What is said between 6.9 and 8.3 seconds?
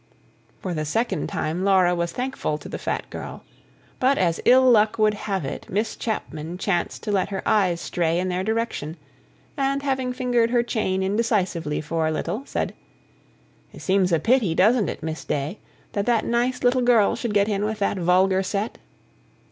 to let her eyes stray in